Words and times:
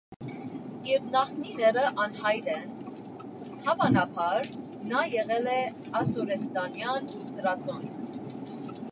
Իր 0.91 1.03
նախնիները 1.15 1.81
անհայտ 2.05 2.47
են, 2.53 2.71
հավանաբար, 3.67 4.49
նա 4.93 5.03
եղել 5.15 5.49
է 5.57 5.59
ասորեստանյան 5.99 7.11
դրածոն։ 7.37 7.85